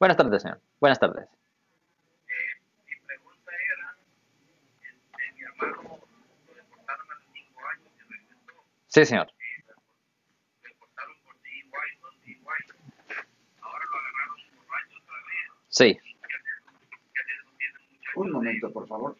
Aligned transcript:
Buenas 0.00 0.16
tardes, 0.16 0.40
señor. 0.40 0.58
Buenas 0.80 0.98
tardes. 0.98 1.28
Mi 2.86 2.96
pregunta 3.06 3.52
era, 3.52 3.96
mi 5.36 5.42
hermano 5.42 6.00
lo 6.46 6.54
deportaron 6.54 7.10
a 7.10 7.14
los 7.16 7.24
5 7.34 7.60
años 7.68 7.92
y 7.94 8.10
regresó. 8.10 8.64
Sí, 8.86 9.04
señor. 9.04 9.26
Eh, 9.28 9.64
por 10.78 10.88
no. 10.88 11.04
Ahora 13.60 13.84
lo 13.84 13.96
agarraron 13.98 14.36
borracho 14.56 14.98
otra 15.02 15.16
vez. 15.16 15.36
Sí. 15.68 15.98
Un 18.16 18.30
momento, 18.32 18.72
por 18.72 18.88
favor. 18.88 19.18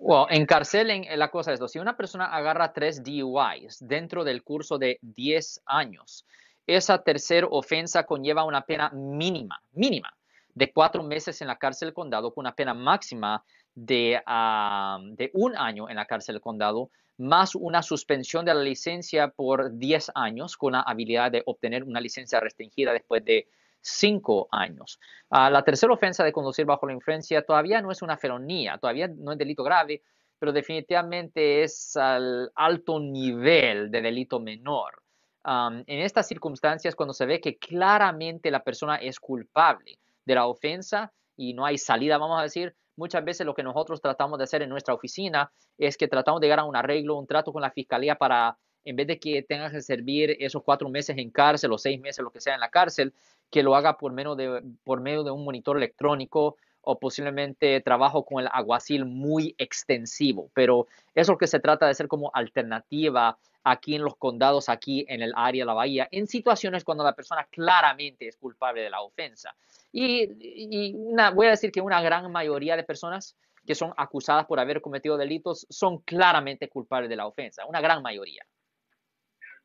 Well, 0.00 0.26
encarcelen 0.28 1.06
la 1.18 1.30
cosa 1.30 1.52
es 1.52 1.54
esto. 1.54 1.68
Si 1.68 1.78
una 1.78 1.96
persona 1.96 2.26
agarra 2.26 2.74
tres 2.74 3.02
DUIs 3.02 3.78
dentro 3.80 4.22
del 4.22 4.42
curso 4.42 4.76
de 4.76 4.98
10 5.00 5.62
años, 5.64 6.26
esa 6.66 7.02
tercera 7.02 7.46
ofensa 7.50 8.04
conlleva 8.04 8.44
una 8.44 8.62
pena 8.62 8.90
mínima, 8.90 9.60
mínima, 9.72 10.14
de 10.54 10.72
cuatro 10.72 11.02
meses 11.02 11.40
en 11.40 11.48
la 11.48 11.58
cárcel 11.58 11.88
del 11.88 11.94
condado 11.94 12.32
con 12.32 12.42
una 12.42 12.54
pena 12.54 12.74
máxima 12.74 13.44
de, 13.74 14.20
ah, 14.26 14.98
de 15.02 15.30
un 15.34 15.56
año 15.56 15.88
en 15.88 15.96
la 15.96 16.06
cárcel 16.06 16.34
del 16.34 16.42
condado, 16.42 16.90
más 17.18 17.54
una 17.54 17.82
suspensión 17.82 18.44
de 18.44 18.54
la 18.54 18.62
licencia 18.62 19.28
por 19.28 19.76
10 19.78 20.12
años 20.14 20.56
con 20.56 20.72
la 20.72 20.80
habilidad 20.80 21.30
de 21.30 21.42
obtener 21.46 21.84
una 21.84 22.00
licencia 22.00 22.40
restringida 22.40 22.92
después 22.92 23.24
de 23.24 23.48
5 23.80 24.48
años. 24.50 25.00
Ah, 25.30 25.50
la 25.50 25.62
tercera 25.62 25.92
ofensa 25.92 26.24
de 26.24 26.32
conducir 26.32 26.64
bajo 26.64 26.86
la 26.86 26.92
influencia 26.92 27.42
todavía 27.42 27.80
no 27.80 27.90
es 27.90 28.02
una 28.02 28.16
felonía, 28.16 28.78
todavía 28.78 29.08
no 29.08 29.32
es 29.32 29.38
delito 29.38 29.64
grave, 29.64 30.02
pero 30.38 30.52
definitivamente 30.52 31.62
es 31.62 31.96
al 31.96 32.50
alto 32.54 32.98
nivel 32.98 33.90
de 33.90 34.02
delito 34.02 34.40
menor. 34.40 35.01
Um, 35.44 35.82
en 35.86 36.00
estas 36.00 36.28
circunstancias, 36.28 36.94
cuando 36.94 37.12
se 37.12 37.26
ve 37.26 37.40
que 37.40 37.56
claramente 37.56 38.50
la 38.50 38.62
persona 38.62 38.96
es 38.96 39.18
culpable 39.18 39.98
de 40.24 40.34
la 40.36 40.46
ofensa 40.46 41.12
y 41.36 41.52
no 41.52 41.66
hay 41.66 41.78
salida, 41.78 42.16
vamos 42.18 42.38
a 42.38 42.44
decir, 42.44 42.76
muchas 42.96 43.24
veces 43.24 43.44
lo 43.44 43.54
que 43.54 43.64
nosotros 43.64 44.00
tratamos 44.00 44.38
de 44.38 44.44
hacer 44.44 44.62
en 44.62 44.68
nuestra 44.68 44.94
oficina 44.94 45.50
es 45.78 45.96
que 45.96 46.06
tratamos 46.06 46.40
de 46.40 46.46
llegar 46.46 46.60
a 46.60 46.64
un 46.64 46.76
arreglo, 46.76 47.18
un 47.18 47.26
trato 47.26 47.52
con 47.52 47.60
la 47.60 47.72
fiscalía 47.72 48.14
para, 48.14 48.56
en 48.84 48.94
vez 48.94 49.08
de 49.08 49.18
que 49.18 49.42
tengas 49.42 49.72
que 49.72 49.82
servir 49.82 50.36
esos 50.38 50.62
cuatro 50.62 50.88
meses 50.88 51.18
en 51.18 51.30
cárcel 51.30 51.72
o 51.72 51.78
seis 51.78 52.00
meses, 52.00 52.22
lo 52.22 52.30
que 52.30 52.40
sea 52.40 52.54
en 52.54 52.60
la 52.60 52.70
cárcel, 52.70 53.12
que 53.50 53.64
lo 53.64 53.74
haga 53.74 53.98
por 53.98 54.12
medio 54.12 54.36
de, 54.36 54.62
por 54.84 55.00
medio 55.00 55.24
de 55.24 55.32
un 55.32 55.44
monitor 55.44 55.76
electrónico 55.76 56.56
o 56.82 56.98
posiblemente 56.98 57.80
trabajo 57.80 58.24
con 58.24 58.42
el 58.42 58.48
aguacil 58.52 59.04
muy 59.04 59.54
extensivo. 59.58 60.50
Pero 60.54 60.86
es 61.14 61.28
lo 61.28 61.38
que 61.38 61.46
se 61.46 61.60
trata 61.60 61.86
de 61.86 61.92
hacer 61.92 62.08
como 62.08 62.30
alternativa 62.34 63.38
aquí 63.64 63.94
en 63.94 64.02
los 64.02 64.16
condados, 64.16 64.68
aquí 64.68 65.04
en 65.08 65.22
el 65.22 65.32
área 65.36 65.62
de 65.62 65.66
la 65.66 65.74
bahía, 65.74 66.08
en 66.10 66.26
situaciones 66.26 66.84
cuando 66.84 67.04
la 67.04 67.14
persona 67.14 67.46
claramente 67.50 68.26
es 68.26 68.36
culpable 68.36 68.82
de 68.82 68.90
la 68.90 69.02
ofensa. 69.02 69.54
Y, 69.92 70.94
voy 71.34 71.46
a 71.46 71.50
decir 71.50 71.70
que 71.70 71.80
una 71.80 72.00
gran 72.00 72.30
mayoría 72.32 72.76
de 72.76 72.84
personas 72.84 73.36
que 73.66 73.74
son 73.74 73.92
acusadas 73.96 74.46
por 74.46 74.58
haber 74.58 74.80
cometido 74.80 75.16
delitos 75.16 75.66
son 75.70 75.98
claramente 75.98 76.68
culpables 76.68 77.08
de 77.08 77.16
la 77.16 77.26
ofensa, 77.26 77.64
una 77.66 77.80
gran 77.80 78.02
mayoría. 78.02 78.44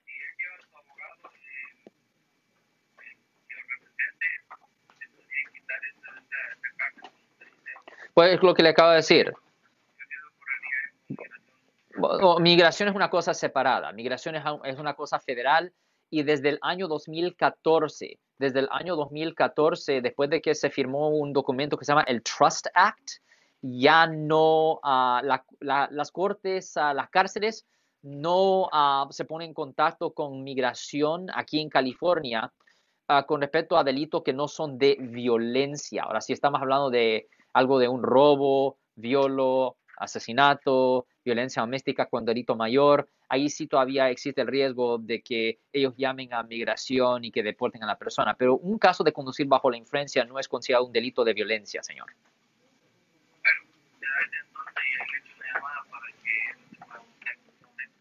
Si 0.05 0.11
él 0.11 0.35
lleva 0.37 0.55
a 0.55 0.61
su 0.61 0.77
abogado 0.77 1.33
eh, 1.33 1.89
eh, 3.01 3.17
que 3.47 3.55
lo 3.55 3.61
represente, 3.73 4.25
se 4.99 5.07
podría 5.09 5.43
quitar 5.51 5.79
esa, 5.85 6.09
esa, 6.19 6.39
esa 6.53 6.69
carga, 6.77 7.01
como 7.01 7.23
usted 7.25 7.47
dice. 7.47 7.71
Pues 8.17 8.33
es 8.33 8.41
lo 8.41 8.55
que 8.55 8.63
le 8.63 8.69
acabo 8.69 8.89
de 8.89 8.95
decir. 8.95 9.31
¿Qué 11.07 11.13
se 11.13 11.21
le 11.21 11.29
ocurriría 11.93 12.37
en 12.37 12.41
migración? 12.41 12.89
Es 12.89 12.95
una 12.95 13.11
cosa 13.11 13.35
separada, 13.35 13.91
migración 13.91 14.33
es, 14.35 14.79
una 14.79 14.95
cosa 14.95 15.19
federal 15.19 15.71
y 16.09 16.23
desde 16.23 16.49
el 16.49 16.59
año 16.63 16.87
2014, 16.87 18.17
desde 18.39 18.61
el 18.61 18.69
año 18.71 18.95
2014, 18.95 20.01
después 20.01 20.31
de 20.31 20.41
que 20.41 20.55
se 20.55 20.71
firmó 20.71 21.09
un 21.09 21.31
documento 21.31 21.77
que 21.77 21.85
se 21.85 21.91
llama 21.91 22.05
el 22.07 22.23
Trust 22.23 22.65
Act, 22.73 23.07
ya 23.61 24.07
no, 24.07 24.79
ah, 24.81 25.21
la- 25.23 25.45
la- 25.59 25.87
las 25.91 26.11
cortes, 26.11 26.75
ah, 26.75 26.95
las 26.95 27.11
cárceles 27.11 27.67
no 28.01 28.67
ah, 28.71 29.05
se 29.11 29.25
ponen 29.25 29.49
en 29.49 29.53
contacto 29.53 30.09
con 30.15 30.43
migración 30.43 31.27
aquí 31.35 31.61
en 31.61 31.69
California 31.69 32.51
con 33.27 33.41
respecto 33.41 33.77
a 33.77 33.83
delitos 33.83 34.23
que 34.23 34.33
no 34.33 34.47
son 34.47 34.79
de 34.79 34.97
violencia. 34.99 36.01
Ahora, 36.01 36.19
si 36.19 36.33
estamos 36.33 36.59
hablando 36.59 36.89
de 36.89 37.27
algo 37.57 37.79
de 37.79 37.87
un 37.87 38.03
robo, 38.03 38.77
violo, 38.95 39.77
asesinato, 39.97 41.07
violencia 41.25 41.61
doméstica 41.61 42.05
con 42.05 42.23
delito 42.23 42.55
mayor, 42.55 43.09
ahí 43.29 43.49
sí 43.49 43.67
todavía 43.67 44.09
existe 44.09 44.41
el 44.41 44.47
riesgo 44.47 44.99
de 44.99 45.21
que 45.21 45.59
ellos 45.73 45.95
llamen 45.97 46.33
a 46.33 46.43
migración 46.43 47.25
y 47.25 47.31
que 47.31 47.41
deporten 47.41 47.83
a 47.83 47.87
la 47.87 47.97
persona. 47.97 48.35
Pero 48.35 48.57
un 48.57 48.77
caso 48.77 49.03
de 49.03 49.11
conducir 49.11 49.47
bajo 49.47 49.71
la 49.71 49.77
influencia 49.77 50.23
no 50.23 50.39
es 50.39 50.47
considerado 50.47 50.85
un 50.85 50.93
delito 50.93 51.23
de 51.23 51.33
violencia, 51.33 51.81
señor. 51.81 52.07